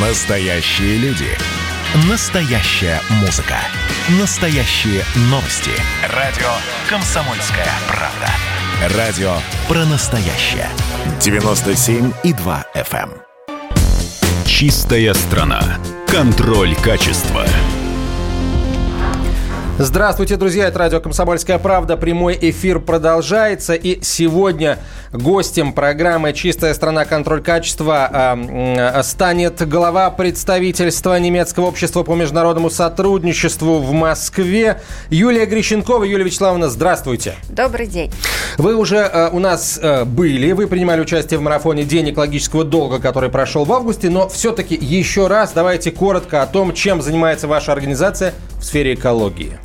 [0.00, 1.26] Настоящие люди.
[2.08, 3.56] Настоящая музыка.
[4.20, 5.72] Настоящие новости.
[6.14, 6.46] Радио
[6.88, 8.96] «Комсомольская правда».
[8.96, 9.32] Радио
[9.66, 10.68] про настоящее.
[11.18, 13.10] 97,2 FM.
[13.10, 14.44] эм.
[14.46, 15.78] Чистая страна.
[16.06, 17.44] Контроль качества.
[19.80, 21.96] Здравствуйте, друзья, это радио «Комсомольская правда».
[21.96, 23.74] Прямой эфир продолжается.
[23.74, 24.80] И сегодня
[25.12, 27.04] гостем программы «Чистая страна.
[27.04, 36.02] Контроль качества» э, станет глава представительства немецкого общества по международному сотрудничеству в Москве Юлия Грищенкова.
[36.02, 37.36] Юлия Вячеславовна, здравствуйте.
[37.48, 38.10] Добрый день.
[38.56, 42.98] Вы уже э, у нас э, были, вы принимали участие в марафоне «День экологического долга»,
[42.98, 47.72] который прошел в августе, но все-таки еще раз давайте коротко о том, чем занимается ваша
[47.72, 49.60] организация в сфере экологии.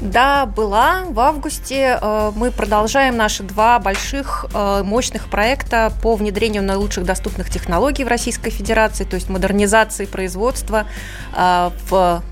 [0.00, 1.98] Да, была в августе.
[2.00, 8.08] Э, Мы продолжаем наши два больших э, мощных проекта по внедрению наилучших доступных технологий в
[8.08, 10.86] Российской Федерации, то есть модернизации производства
[11.34, 12.22] э, в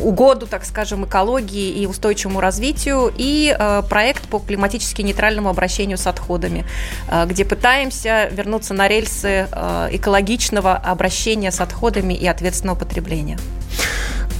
[0.00, 6.06] угоду, так скажем, экологии и устойчивому развитию, и э, проект по климатически нейтральному обращению с
[6.06, 6.64] отходами,
[7.10, 13.38] э, где пытаемся вернуться на рельсы э, экологичного обращения с отходами и ответственного потребления.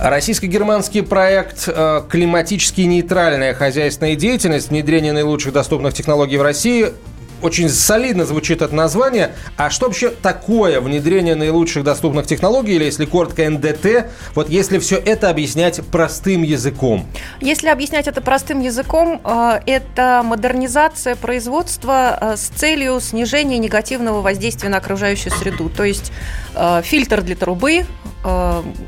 [0.00, 4.70] Российско-германский проект э, «Климатически нейтральная хозяйственная деятельность.
[4.70, 6.92] Внедрение наилучших доступных технологий в России»
[7.40, 9.32] очень солидно звучит это название.
[9.56, 14.96] А что вообще такое внедрение наилучших доступных технологий, или если коротко НДТ, вот если все
[14.96, 17.06] это объяснять простым языком?
[17.40, 24.68] Если объяснять это простым языком, э, это модернизация производства э, с целью снижения негативного воздействия
[24.68, 25.68] на окружающую среду.
[25.68, 26.12] То есть
[26.82, 27.84] фильтр для трубы,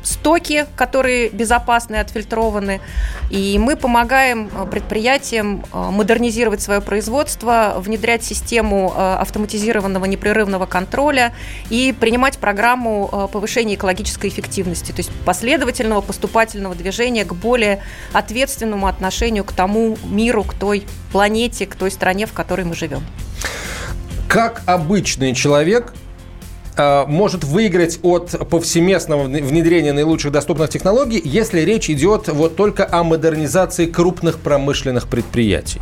[0.03, 2.81] стоки, которые безопасны отфильтрованы.
[3.29, 11.33] И мы помогаем предприятиям модернизировать свое производство, внедрять систему автоматизированного непрерывного контроля
[11.69, 19.43] и принимать программу повышения экологической эффективности, то есть последовательного поступательного движения к более ответственному отношению
[19.43, 23.01] к тому миру, к той планете, к той стране, в которой мы живем.
[24.27, 26.00] Как обычный человек э,
[27.07, 33.85] может выиграть от повсеместного внедрения наилучших доступных технологий, если речь идет вот только о модернизации
[33.85, 35.81] крупных промышленных предприятий?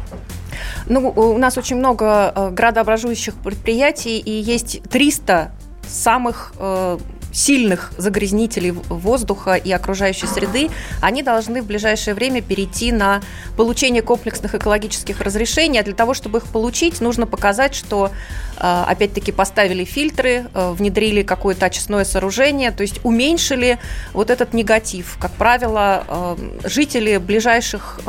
[0.88, 5.52] Ну, у нас очень много э, градообразующих предприятий, и есть 300
[5.88, 6.98] самых э,
[7.32, 10.70] сильных загрязнителей воздуха и окружающей среды,
[11.02, 13.22] они должны в ближайшее время перейти на
[13.56, 15.80] получение комплексных экологических разрешений.
[15.80, 18.12] А для того, чтобы их получить, нужно показать, что
[18.58, 23.80] э, опять-таки поставили фильтры, э, внедрили какое-то очистное сооружение, то есть уменьшили
[24.14, 25.18] вот этот негатив.
[25.20, 28.00] Как правило, э, жители ближайших,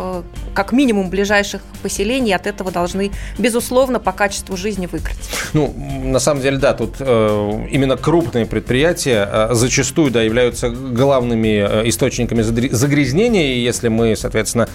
[0.55, 5.19] как минимум ближайших поселений от этого должны, безусловно, по качеству жизни выиграть.
[5.53, 5.75] Ну,
[6.05, 13.55] на самом деле, да, тут именно крупные предприятия предприятия зачастую да, являются главными источниками загрязнения,
[13.55, 14.69] и если мы, соответственно,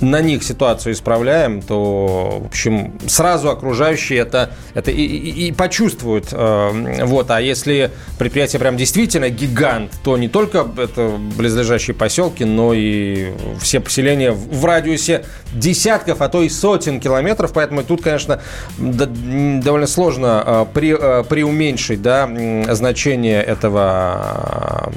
[0.00, 6.32] на них ситуацию исправляем, то, в общем, сразу окружающие это, это и, и, и почувствуют.
[6.32, 7.30] Вот.
[7.30, 13.80] А если предприятие прям действительно гигант, то не только это близлежащие поселки, но и все
[13.80, 17.52] поселения в радиусе десятков, а то и сотен километров.
[17.52, 18.40] Поэтому тут, конечно,
[18.78, 20.94] довольно сложно при,
[21.24, 22.28] преуменьшить да,
[22.70, 24.92] значение этого,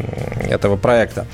[0.50, 1.28] этого проекта.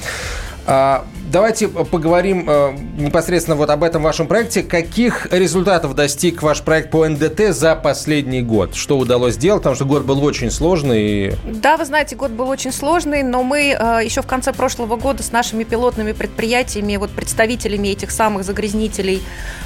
[1.32, 4.62] Давайте поговорим э, непосредственно вот об этом вашем проекте.
[4.62, 8.76] Каких результатов достиг ваш проект по НДТ за последний год?
[8.76, 9.62] Что удалось сделать?
[9.62, 11.36] Потому что год был очень сложный.
[11.46, 15.24] Да, вы знаете, год был очень сложный, но мы э, еще в конце прошлого года
[15.24, 19.24] с нашими пилотными предприятиями, вот представителями этих самых загрязнителей,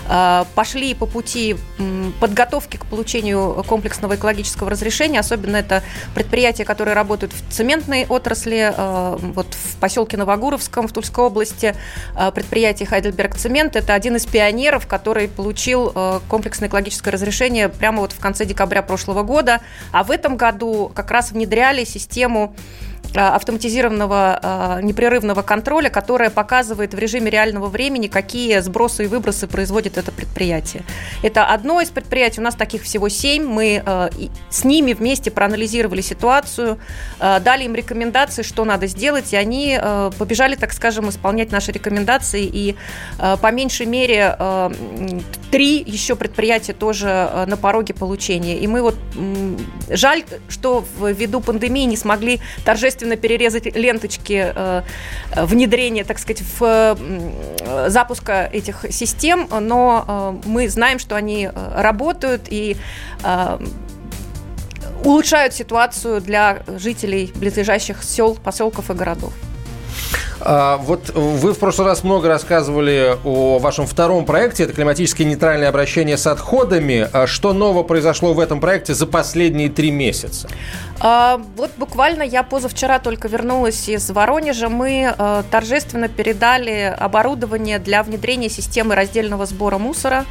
[0.10, 1.58] э, пошли по пути
[2.20, 5.20] подготовки к получению комплексного экологического разрешения.
[5.20, 5.82] Особенно это
[6.14, 8.74] предприятия, которые работают в цементной отрасли,
[9.34, 11.76] вот в поселке Новогуровском в Тульской области области
[12.16, 13.76] э, предприятия Heidelberg Цемент.
[13.76, 18.82] Это один из пионеров, который получил э, комплексное экологическое разрешение прямо вот в конце декабря
[18.82, 19.62] прошлого года.
[19.92, 22.56] А в этом году как раз внедряли систему
[23.18, 29.98] автоматизированного э, непрерывного контроля, которая показывает в режиме реального времени, какие сбросы и выбросы производит
[29.98, 30.84] это предприятие.
[31.24, 33.46] Это одно из предприятий, у нас таких всего семь.
[33.46, 34.10] Мы э,
[34.50, 36.80] с ними вместе проанализировали ситуацию,
[37.20, 39.80] дали им рекомендации, что надо сделать, и они
[40.18, 42.44] побежали, так скажем, исполнять наши рекомендации.
[42.44, 42.76] И
[43.18, 44.38] по меньшей мере
[45.58, 48.60] три еще предприятия тоже на пороге получения.
[48.60, 48.96] И мы вот
[49.90, 54.84] жаль, что ввиду пандемии не смогли торжественно перерезать ленточки э,
[55.36, 60.06] внедрения, так сказать, в э, запуска этих систем, но
[60.46, 62.78] э, мы знаем, что они работают и
[65.04, 69.34] улучшают ситуацию для жителей близлежащих сел, поселков и городов.
[70.40, 74.64] А, вот вы в прошлый раз много рассказывали о вашем втором проекте.
[74.64, 77.08] Это климатически нейтральное обращение с отходами.
[77.12, 80.48] А что нового произошло в этом проекте за последние три месяца?
[81.00, 84.70] А, вот буквально я позавчера только вернулась из Воронежа.
[84.70, 90.26] Мы а, торжественно передали оборудование для внедрения системы раздельного сбора мусора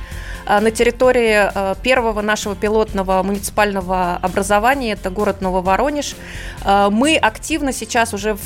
[0.46, 6.14] а, на территории а, первого нашего пилотного муниципального образования, это город Нововоронеж.
[6.64, 8.36] Мы активно сейчас уже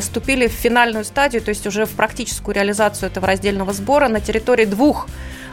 [0.00, 4.64] вступили в финальную стадию, то есть уже в практическую реализацию этого раздельного сбора на территории
[4.64, 5.06] двух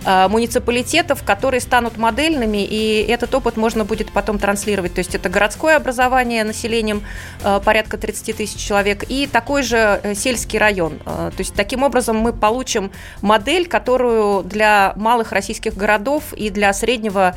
[0.06, 4.94] Э, муниципалитетов, которые станут модельными, и этот опыт можно будет потом транслировать.
[4.94, 7.04] То есть это городское образование населением
[7.44, 11.00] э, порядка 30 тысяч человек и такой же э, сельский район.
[11.06, 12.92] То есть таким образом мы получим
[13.22, 17.36] модель, которую для малых российских городов и для среднего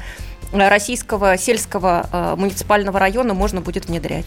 [0.53, 4.27] российского сельского э, муниципального района можно будет внедрять.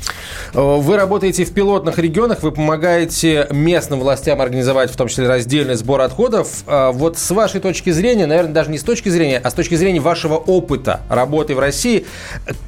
[0.53, 5.75] Э, вы работаете в пилотных регионах, вы помогаете местным властям организовать в том числе раздельный
[5.75, 6.63] сбор отходов.
[6.67, 9.75] Э, вот с вашей точки зрения, наверное, даже не с точки зрения, а с точки
[9.75, 12.05] зрения вашего опыта работы в России,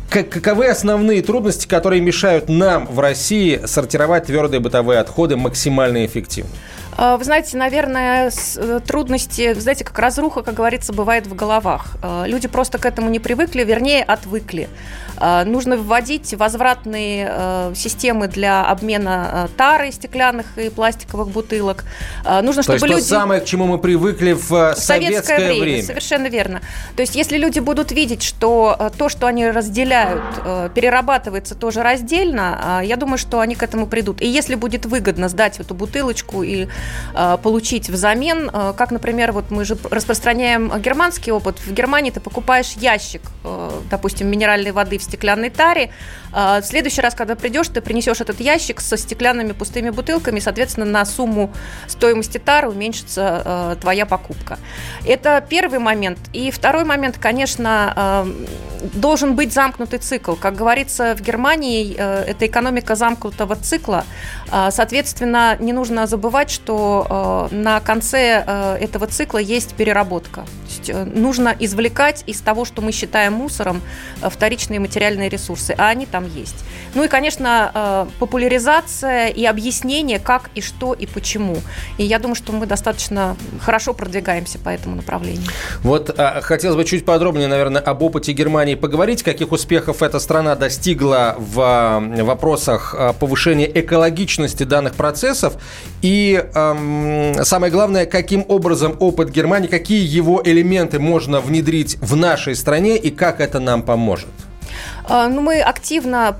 [0.09, 6.51] каковы основные трудности, которые мешают нам в России сортировать твердые бытовые отходы максимально эффективно?
[6.97, 11.95] А, вы знаете, наверное, э, трудности, знаете, как разруха, как говорится, бывает в головах.
[12.01, 14.69] А, люди просто к этому не привыкли, вернее, отвыкли.
[15.45, 21.85] Нужно вводить возвратные э, системы для обмена э, тары стеклянных и пластиковых бутылок.
[22.25, 23.09] Нужно, чтобы То есть люди...
[23.09, 25.83] то самое, к чему мы привыкли в советское, советское время, время.
[25.83, 26.61] Совершенно верно.
[26.95, 30.23] То есть если люди будут видеть, что то, что они разделяют,
[30.73, 34.19] перерабатывается тоже раздельно, я думаю, что они к этому придут.
[34.21, 36.67] И если будет выгодно сдать эту бутылочку и
[37.41, 41.59] получить взамен, как, например, вот мы же распространяем германский опыт.
[41.59, 43.21] В Германии ты покупаешь ящик,
[43.89, 45.91] допустим, минеральной воды в стеклянной таре.
[46.31, 51.05] В следующий раз, когда придешь, ты принесешь этот ящик со стеклянными пустыми бутылками, соответственно, на
[51.05, 51.53] сумму
[51.87, 54.57] стоимости тары уменьшится твоя покупка.
[55.05, 56.17] Это первый момент.
[56.33, 58.25] И второй момент, конечно,
[58.93, 60.33] должен быть замкнутый цикл.
[60.33, 64.05] Как говорится, в Германии это экономика замкнутого цикла.
[64.71, 66.72] Соответственно, не нужно забывать, что
[67.51, 70.45] на конце этого цикла есть переработка.
[70.73, 73.81] Есть э, нужно извлекать из того, что мы считаем мусором,
[74.21, 76.55] вторичные материалы материальные ресурсы, а они там есть.
[76.95, 81.57] Ну и, конечно, э, популяризация и объяснение, как и что и почему.
[81.97, 85.49] И я думаю, что мы достаточно хорошо продвигаемся по этому направлению.
[85.81, 90.55] Вот а, хотелось бы чуть подробнее, наверное, об опыте Германии поговорить, каких успехов эта страна
[90.55, 95.53] достигла в вопросах а, повышения экологичности данных процессов
[96.01, 100.62] и самое главное, каким образом опыт Германии, какие его элементы
[100.99, 104.29] можно внедрить в нашей стране и как это нам поможет?
[105.05, 106.37] А, ну, мы активно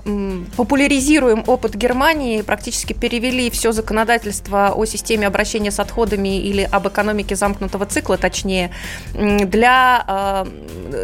[0.55, 7.35] популяризируем опыт Германии, практически перевели все законодательство о системе обращения с отходами или об экономике
[7.35, 8.71] замкнутого цикла, точнее,
[9.13, 10.47] для а,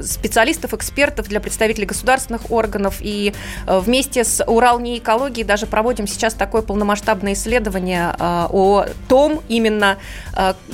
[0.04, 2.98] специалистов, экспертов, для представителей государственных органов.
[3.02, 3.34] И
[3.68, 9.98] а, вместе с Урал не экологией даже проводим сейчас такое полномасштабное исследование о том именно,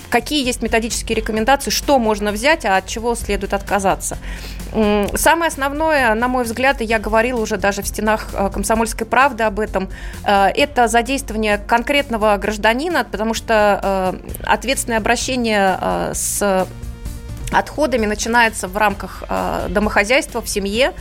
[0.10, 4.18] какие есть методические рекомендации, что можно взять, а от чего следует отказаться.
[5.16, 9.44] Самое основное, на мой взгляд, и я говорила уже даже в стенах э, «Комсомольской правды»
[9.44, 9.90] об этом,
[10.24, 15.80] э, это задействование конкретного гражданина, потому что э, ответственное обращение
[16.14, 16.68] с
[17.58, 20.94] отходами начинается в рамках э, домохозяйства, в семье.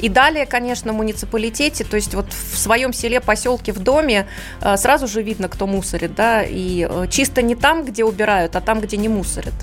[0.00, 4.26] И далее, конечно, в муниципалитете, то есть вот в своем селе, поселке, в доме
[4.60, 8.60] э, сразу же видно, кто мусорит, да, и э, чисто не там, где убирают, а
[8.60, 9.54] там, где не мусорят.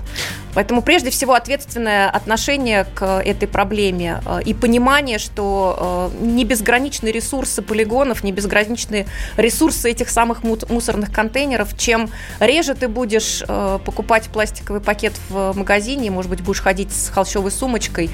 [0.54, 7.12] Поэтому прежде всего ответственное отношение к этой проблеме э, и понимание, что э, не безграничные
[7.12, 11.78] ресурсы полигонов, не безграничные ресурсы этих самых мусорных контейнеров.
[11.78, 17.08] Чем реже ты будешь э, покупать пластиковый пакет в магазине, может быть, будешь ходить с
[17.08, 18.10] холщовой сумочкой,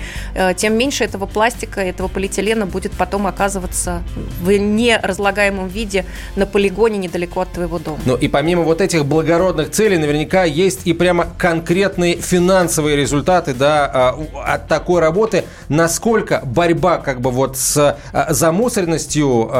[0.57, 4.03] тем меньше этого пластика, этого полиэтилена будет потом оказываться
[4.41, 6.05] в неразлагаемом виде
[6.37, 7.99] на полигоне недалеко от твоего дома.
[8.05, 13.91] Ну и помимо вот этих благородных целей, наверняка есть и прямо конкретные финансовые результаты да,
[13.93, 19.51] а, от такой работы, насколько борьба как бы вот с а, замусоренностью,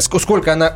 [0.00, 0.72] сколько она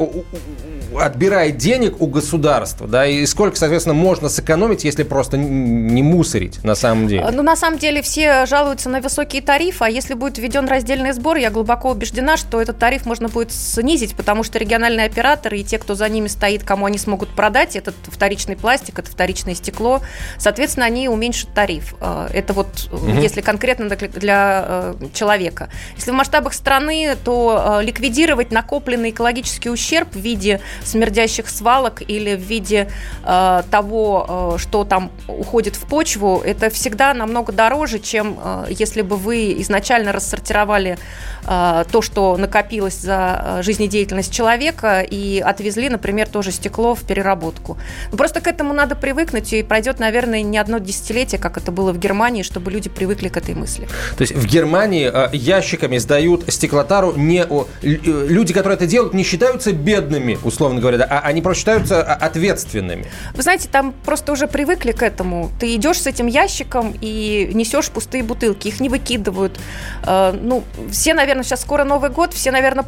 [0.99, 6.75] отбирает денег у государства, да, и сколько, соответственно, можно сэкономить, если просто не мусорить на
[6.75, 7.29] самом деле?
[7.31, 11.37] Ну, на самом деле все жалуются на высокие тарифы, а если будет введен раздельный сбор,
[11.37, 15.79] я глубоко убеждена, что этот тариф можно будет снизить, потому что региональные операторы и те,
[15.79, 20.01] кто за ними стоит, кому они смогут продать этот вторичный пластик, это вторичное стекло,
[20.39, 21.95] соответственно, они уменьшат тариф.
[22.01, 23.09] Э, это вот угу.
[23.21, 25.71] если конкретно для, э, человека.
[25.97, 32.41] Если в масштабах страны, то ликвидировать накопленный экологический ущерб в виде смердящих свалок или в
[32.41, 32.89] виде
[33.25, 39.03] э, того, э, что там уходит в почву, это всегда намного дороже, чем э, если
[39.03, 40.99] бы вы изначально рассортировали
[41.47, 47.79] э, то, что накопилось за э, жизнедеятельность человека и отвезли, например, тоже стекло в переработку.
[48.13, 51.93] Но просто к этому надо привыкнуть, и пройдет, наверное, не одно десятилетие, как это было
[51.93, 53.89] в Германии, чтобы люди привыкли к этой мысли.
[54.17, 57.47] То есть в Германии э, ящиками сдают стеклотару не
[57.83, 62.15] люди, которые это делают, не считаются бедными, условно говоря, да, а они просто считаются а,
[62.15, 63.07] ответственными.
[63.35, 65.51] Вы знаете, там просто уже привыкли к этому.
[65.59, 69.59] Ты идешь с этим ящиком и несешь пустые бутылки, их не выкидывают.
[70.05, 72.85] Э, ну, все, наверное, сейчас скоро Новый год, все, наверное,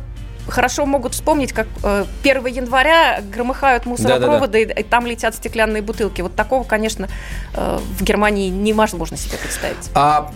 [0.49, 4.81] хорошо могут вспомнить, как 1 э, января громыхают мусоропроводы, да, да, да.
[4.81, 6.21] и там летят стеклянные бутылки.
[6.23, 7.09] Вот такого, конечно,
[7.55, 9.91] э, в Германии невозможно себе представить.
[9.95, 10.31] А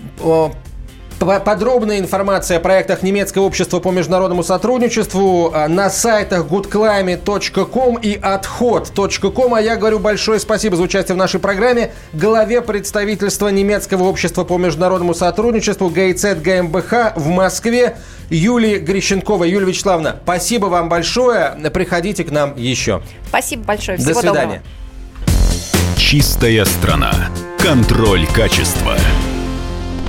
[1.19, 9.55] Подробная информация о проектах немецкого общества по международному сотрудничеству а, на сайтах goodclimate.com и отход.com.
[9.55, 14.59] А я говорю большое спасибо за участие в нашей программе главе представительства немецкого общества по
[14.59, 17.97] международному сотрудничеству ГИЦ ГМБХ в Москве
[18.29, 19.45] Юлии Грищенкова.
[19.45, 21.57] Юлия Вячеславовна, спасибо вам большое.
[21.73, 23.01] Приходите к нам еще.
[23.29, 23.97] Спасибо большое.
[23.97, 24.63] Всего До свидания.
[24.63, 25.97] Доброго.
[25.97, 27.13] Чистая страна.
[27.59, 28.97] Контроль качества.